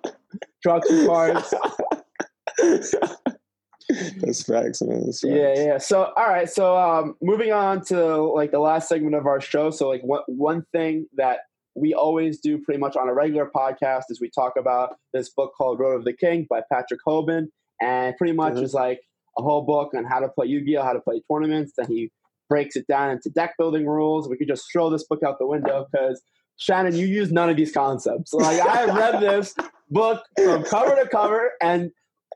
[0.63, 1.53] Draw two cards.
[4.21, 5.03] That's facts, man.
[5.03, 5.23] That's facts.
[5.23, 5.77] Yeah, yeah.
[5.79, 6.49] So, all right.
[6.49, 9.69] So, um, moving on to like the last segment of our show.
[9.69, 11.39] So, like, one one thing that
[11.75, 15.51] we always do pretty much on a regular podcast is we talk about this book
[15.57, 17.47] called Road of the King by Patrick Hoban,
[17.81, 18.63] and pretty much mm-hmm.
[18.63, 18.99] is like
[19.37, 21.73] a whole book on how to play Yu-Gi-Oh, how to play tournaments.
[21.77, 22.11] Then he
[22.49, 24.27] breaks it down into deck building rules.
[24.27, 26.21] We could just throw this book out the window because
[26.57, 28.33] Shannon, you use none of these concepts.
[28.33, 29.55] Like I read this
[29.89, 31.91] book from cover to cover, and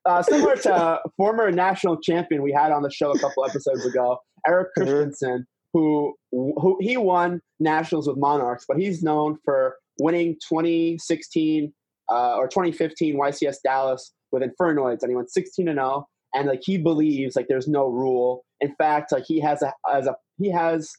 [0.05, 4.17] uh, similar to former national champion we had on the show a couple episodes ago,
[4.47, 4.89] Eric mm-hmm.
[4.89, 5.45] Christensen,
[5.75, 11.73] who who he won nationals with Monarchs, but he's known for winning 2016
[12.09, 16.07] uh, or 2015 YCS Dallas with Infernoids, and he went 16 and 0.
[16.33, 18.45] And like he believes like there's no rule.
[18.61, 20.93] In fact, like he has a as a he has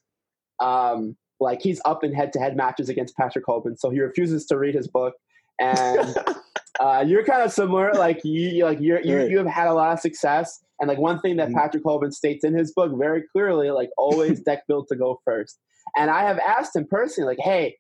[0.62, 4.45] um like he's up in head to head matches against Patrick Hoban, so he refuses
[4.47, 5.15] to read his book.
[5.59, 6.15] And
[6.81, 7.95] uh, you're kind of similar.
[7.95, 10.61] Like you, like you're, you, you have had a lot of success.
[10.79, 11.59] And like one thing that mm-hmm.
[11.59, 15.59] Patrick Hoban states in his book very clearly, like always deck build to go first.
[15.97, 17.77] And I have asked him personally, like, hey,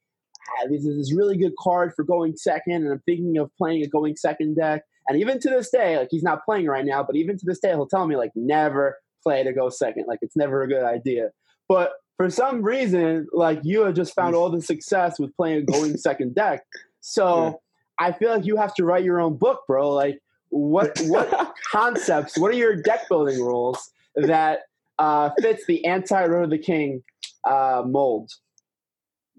[0.48, 3.82] ah, this is this really good card for going second, and I'm thinking of playing
[3.82, 4.82] a going second deck.
[5.08, 7.60] And even to this day, like he's not playing right now, but even to this
[7.60, 10.04] day, he'll tell me like never play to go second.
[10.08, 11.30] Like it's never a good idea.
[11.68, 15.62] But for some reason, like you have just found all the success with playing a
[15.62, 16.62] going second deck.
[17.00, 17.60] So
[18.00, 19.90] I feel like you have to write your own book, bro.
[19.90, 20.18] Like
[20.50, 24.60] what what concepts, what are your deck building rules that
[24.98, 27.02] uh, fits the anti Road of the King
[27.44, 28.32] uh, mold?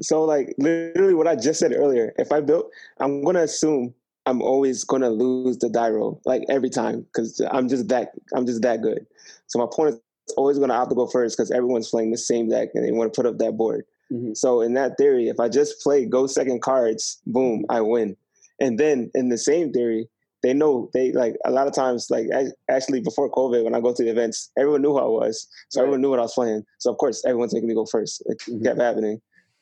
[0.02, 3.94] So like literally what I just said earlier, if I built I'm gonna assume
[4.26, 8.46] I'm always gonna lose the die roll, like every time, because I'm just that I'm
[8.46, 9.06] just that good.
[9.48, 10.02] So my opponent's
[10.36, 13.14] always gonna have to go first because everyone's playing the same deck and they want
[13.14, 13.86] to put up that board.
[14.12, 14.34] Mm-hmm.
[14.34, 18.16] So in that theory, if I just play go second cards, boom, I win.
[18.60, 20.10] And then in the same theory,
[20.48, 22.28] they know they like a lot of times like
[22.72, 25.82] actually before COVID when I go to the events, everyone knew who I was, so
[25.82, 25.84] right.
[25.84, 26.64] everyone knew what I was playing.
[26.78, 28.24] So of course everyone's making me go first.
[28.28, 28.64] It mm-hmm.
[28.64, 29.20] kept happening.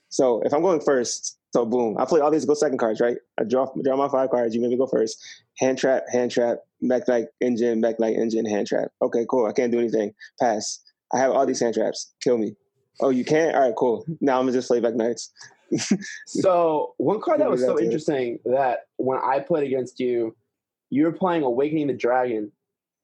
[0.10, 3.18] So if I'm going first, so boom, I play all these go second cards, right?
[3.40, 4.54] I draw draw my five cards.
[4.54, 5.18] You make me go first.
[5.58, 8.90] Hand trap, hand trap, back like engine, back like engine, hand trap.
[9.02, 9.48] Okay, cool.
[9.48, 10.14] I can't do anything.
[10.40, 10.82] Pass.
[11.12, 12.14] I have all these hand traps.
[12.22, 12.56] Kill me.
[13.02, 13.56] Oh, you can't?
[13.56, 14.06] All right, cool.
[14.22, 15.32] Now I'm gonna just play back knights.
[16.28, 20.36] so one card that was so interesting that when I played against you,
[20.90, 22.52] you were playing Awakening the Dragon.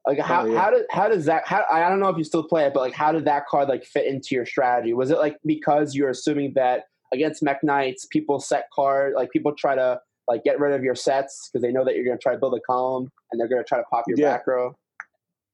[0.07, 0.59] Like oh, how oh, yeah.
[0.59, 2.79] how did how does that how I don't know if you still play it, but
[2.79, 4.93] like how did that card like fit into your strategy?
[4.93, 9.53] Was it like because you're assuming that against Mech Knights, people set card like people
[9.53, 12.33] try to like get rid of your sets because they know that you're gonna try
[12.33, 14.37] to build a column and they're gonna try to pop your yeah.
[14.37, 14.75] back row.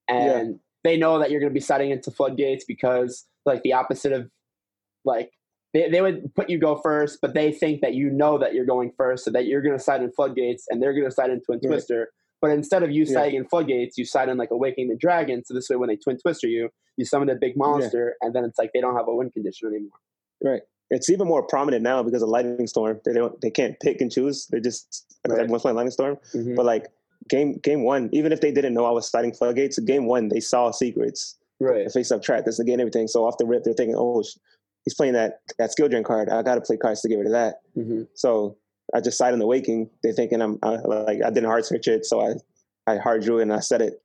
[0.07, 0.57] And yeah.
[0.85, 4.29] they know that you're gonna be setting into floodgates because like the opposite of
[5.03, 5.31] like
[5.73, 8.65] they, they would put you go first, but they think that you know that you're
[8.65, 11.29] going first, so that you're going to side in floodgates and they're going to side
[11.29, 12.05] in twin right.
[12.41, 13.13] But instead of you yeah.
[13.13, 15.43] siding in floodgates, you side in like awakening the dragon.
[15.43, 18.27] So this way, when they twin twister you, you summon a big monster, yeah.
[18.27, 19.99] and then it's like they don't have a win condition anymore.
[20.43, 20.61] Right.
[20.89, 23.01] It's even more prominent now because of lightning storm.
[23.03, 23.39] They don't.
[23.41, 24.47] They can't pick and choose.
[24.47, 25.39] They just right.
[25.39, 26.17] everyone's playing lightning storm.
[26.33, 26.55] Mm-hmm.
[26.55, 26.87] But like
[27.27, 30.39] game game one, even if they didn't know I was siding floodgates, game one they
[30.39, 31.35] saw secrets.
[31.59, 31.85] Right.
[31.85, 32.45] The face up trap.
[32.45, 33.07] That's again everything.
[33.07, 34.23] So off the rip, they're thinking, oh,
[34.85, 36.29] he's playing that that skill drain card.
[36.29, 37.61] I got to play cards to get rid of that.
[37.75, 38.03] Mm-hmm.
[38.13, 38.55] So
[38.93, 39.89] I just side in the waking.
[40.03, 42.35] They're thinking I'm I, like I didn't hard search it, so I
[42.91, 44.01] I hard drew it and I said it.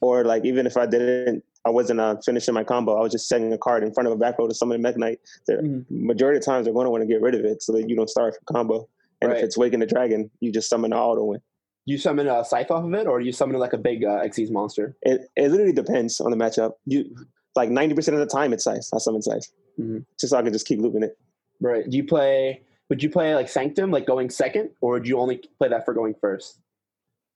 [0.00, 2.96] Or like even if I didn't, I wasn't uh, finishing my combo.
[2.96, 4.78] I was just setting a card in front of a back row to summon a
[4.78, 5.20] Mech Knight.
[5.46, 6.06] The mm-hmm.
[6.06, 7.96] majority of times they're going to want to get rid of it so that you
[7.96, 8.88] don't start from combo.
[9.20, 9.38] And right.
[9.38, 11.40] if it's waking the dragon, you just summon the auto win.
[11.86, 14.22] You summon a scythe off of it, or do you summon like a big uh,
[14.24, 14.96] Xyz monster?
[15.02, 16.72] It it literally depends on the matchup.
[16.84, 17.16] You
[17.54, 18.88] like ninety percent of the time it's scythe.
[18.92, 19.48] I summon scythe
[19.80, 19.98] mm-hmm.
[20.20, 21.16] just so I can just keep looping it.
[21.60, 21.88] Right.
[21.88, 22.62] Do you play?
[22.88, 25.92] Would you play like Sanctum, like going second, or would you only play that for
[25.94, 26.60] going first?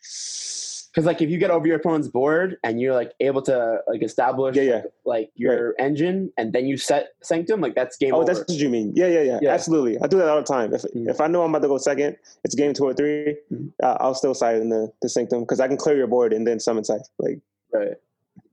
[0.00, 4.02] Because like if you get over your opponent's board and you're like able to like
[4.02, 4.82] establish Yeah, yeah.
[5.04, 8.26] like your engine and then you set sanctum, like that's game Oh, over.
[8.26, 8.92] that's what you mean.
[8.96, 9.50] Yeah, yeah, yeah, Yeah.
[9.54, 10.00] Absolutely.
[10.00, 10.74] I do that all the time.
[10.74, 11.08] If Mm.
[11.08, 13.72] if I know I'm about to go second, it's game two or 3 Mhm.
[13.82, 16.44] uh, I'll still side in the, the sanctum because I can clear your board and
[16.46, 17.02] then summon side.
[17.18, 17.38] Like
[17.72, 17.94] right.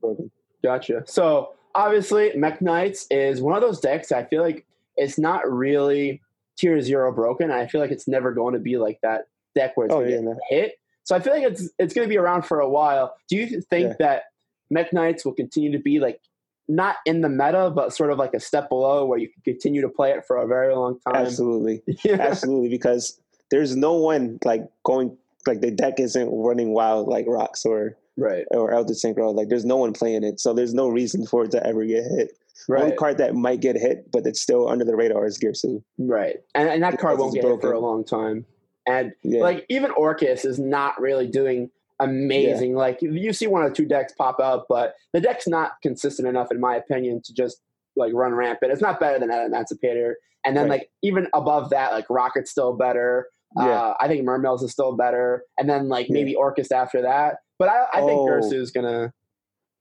[0.00, 0.30] broken.
[0.62, 1.02] Gotcha.
[1.06, 4.12] So obviously, Mech Knights is one of those decks.
[4.12, 4.64] I feel like
[4.96, 6.20] it's not really
[6.58, 7.50] tier zero broken.
[7.50, 10.10] I feel like it's never going to be like that deck where it's Oh, going
[10.10, 10.78] to yeah, get hit.
[11.04, 13.14] So I feel like it's it's going to be around for a while.
[13.28, 13.94] Do you think Yeah.
[14.00, 14.22] that
[14.70, 16.20] Mech Knights will continue to be like
[16.68, 19.80] not in the meta, but sort of like a step below where you can continue
[19.80, 21.16] to play it for a very long time?
[21.16, 21.82] Absolutely.
[22.04, 22.16] Yeah.
[22.20, 22.68] Absolutely.
[22.68, 23.18] Because
[23.50, 25.16] there's no one like going
[25.46, 28.44] like the deck isn't running wild like rocks or right.
[28.50, 29.34] or Elder Synchro.
[29.34, 30.40] Like there's no one playing it.
[30.40, 32.36] So there's no reason for it to ever get hit.
[32.68, 32.82] Right.
[32.82, 35.82] Only card that might get hit, but it's still under the radar is Girsu.
[35.98, 36.36] Right.
[36.54, 38.46] And, and that card won't get hit for a long time.
[38.86, 39.42] And Yeah.
[39.42, 42.74] like even Orcust is not really doing amazing.
[42.74, 46.50] Like you see one or two decks pop up, but the deck's not consistent enough,
[46.50, 47.60] in my opinion, to just
[47.96, 48.72] like run rampant.
[48.72, 50.16] It's not better than that Emancipator.
[50.44, 50.80] And then Right.
[50.80, 53.28] like even above that, like Rokket's still better.
[53.56, 53.64] Yeah.
[53.68, 55.44] Uh, I think Mermills is still better.
[55.58, 56.14] And then like Yeah.
[56.14, 57.38] maybe Orcust after that.
[57.58, 58.26] But I, I think Oh.
[58.28, 59.12] Ursu's gonna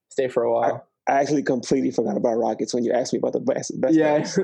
[0.10, 0.88] stay for a while.
[1.10, 4.24] I actually completely forgot about Rokkets when you asked me about the best best yeah.
[4.24, 4.44] So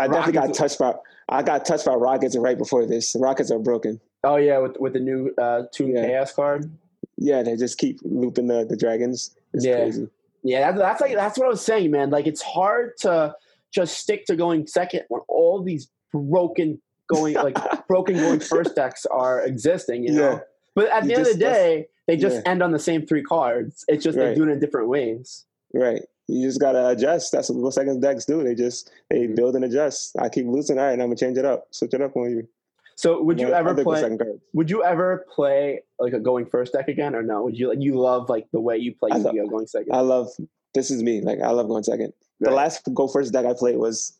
[0.00, 0.94] I definitely got touched by
[1.28, 3.14] I got touched by Rokkets right before this.
[3.16, 4.00] Rokkets are broken.
[4.22, 6.06] Oh yeah, with with the new uh Toon Yeah.
[6.06, 6.70] Chaos card.
[7.16, 9.34] Yeah, they just keep looping the, the dragons.
[9.52, 9.76] It's Yeah.
[9.76, 10.08] crazy.
[10.42, 12.10] Yeah, that's, that's like that's what I was saying, man.
[12.10, 13.34] Like it's hard to
[13.72, 17.56] just stick to going second when all these broken going like
[17.88, 20.04] broken going first decks are existing.
[20.04, 20.38] You know, Yeah.
[20.74, 22.50] but at the You end of the day, they just yeah.
[22.50, 23.84] end on the same three cards.
[23.88, 24.36] It's just they Right.
[24.36, 25.44] do it in different ways.
[25.74, 26.02] Right.
[26.28, 27.32] You just gotta adjust.
[27.32, 28.42] That's what second decks do.
[28.42, 29.36] They just they Mhm.
[29.36, 30.16] build and adjust.
[30.18, 30.78] I keep losing.
[30.78, 31.66] All right, I'm gonna change it up.
[31.70, 32.48] Switch it up on you.
[32.96, 34.16] So would you know, ever play?
[34.54, 37.42] Would you ever play like a going first deck again, or no?
[37.42, 39.92] Would you like you love like the way you play I Yu-Gi-Oh going second?
[39.94, 40.28] I love
[40.72, 41.20] this is me.
[41.20, 42.12] Like I love going second.
[42.40, 44.16] The last go first deck I played was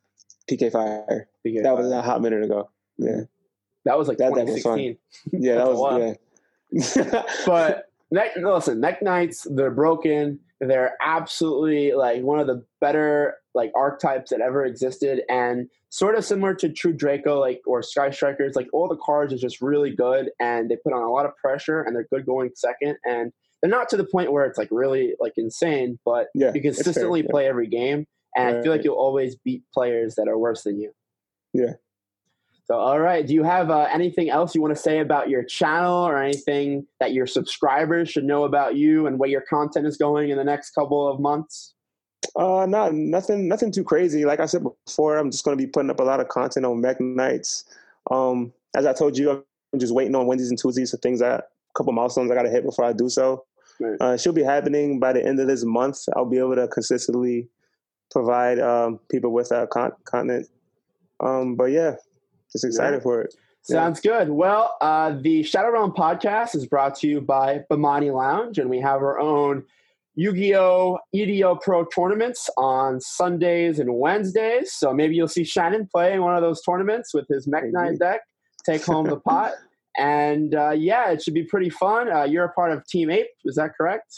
[0.51, 1.29] PK Fire.
[1.47, 1.99] PK That was five.
[1.99, 2.69] a hot minute ago.
[2.99, 3.23] Yeah.
[3.85, 4.97] that was like that deck was fun.
[5.33, 6.17] Yeah, that was
[6.73, 7.23] yeah.
[7.47, 10.41] but neck, listen, Mech Knights, they're broken.
[10.61, 16.25] They're absolutely like one of the better like archetypes that ever existed, and sort of
[16.25, 18.57] similar to True Draco, like or Sky Strikers.
[18.57, 21.37] Like all the cards are just really good, and they put on a lot of
[21.37, 24.69] pressure, and they're good going second, and they're not to the point where it's like
[24.71, 27.31] really like insane, but yeah, you it's fair, consistently yeah.
[27.31, 30.81] play every game, and I feel like you'll always beat players that are worse than
[30.81, 30.93] you.
[31.53, 31.75] Yeah.
[32.67, 33.27] So, all right.
[33.27, 36.87] Do you have uh, anything else you want to say about your channel or anything
[36.99, 40.45] that your subscribers should know about you and where your content is going in the
[40.45, 41.75] next couple of months?
[42.37, 44.25] Uh, no, nothing, nothing too crazy.
[44.25, 46.65] Like I said before, I'm just going to be putting up a lot of content
[46.65, 47.65] on Mech Knights.
[48.11, 51.41] Um, as I told you, I'm just waiting on Wednesdays and Tuesdays for things that
[51.41, 51.45] a
[51.77, 53.45] couple milestones I got to hit before I do so.
[53.79, 54.01] Right.
[54.01, 55.99] Uh, it should be happening by the end of this month.
[56.17, 57.49] I'll be able to consistently
[58.11, 60.47] provide um, people with uh, con- content.
[61.21, 61.97] Um, but yeah,
[62.55, 63.03] just excited Yeah.
[63.03, 63.35] for it.
[63.69, 63.75] Yeah.
[63.77, 64.29] Sounds good.
[64.31, 68.79] Well, uh, the Shadow Realm podcast is brought to you by Bamani Lounge, and we
[68.81, 69.65] have our own
[70.17, 70.99] Yu-Gi-Oh!
[71.13, 74.73] EDO Pro tournaments on Sundays and Wednesdays.
[74.73, 77.85] So maybe you'll see Shannon play in one of those tournaments with his Mech Knight
[77.93, 77.99] Maybe.
[77.99, 78.21] deck,
[78.65, 79.53] take home the pot.
[79.97, 82.11] And uh, yeah, it should be pretty fun.
[82.13, 84.13] Uh, you're a part of Team Ape, is that correct?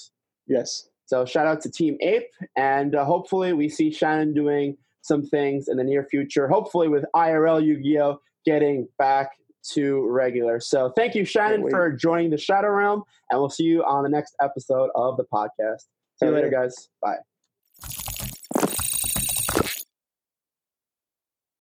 [0.47, 0.89] Yes.
[1.05, 5.69] So shout out to Team Ape, and uh, hopefully we see Shannon doing some things
[5.69, 6.49] in the near future.
[6.49, 9.33] Hopefully with IRL Yu-Gi-Oh getting back
[9.73, 10.61] to regular.
[10.61, 14.09] So thank you, Shannon, for joining the Shadow Realm, and we'll see you on the
[14.09, 15.83] next episode of the podcast.
[16.19, 16.89] See you later, guys.
[17.03, 17.17] Bye.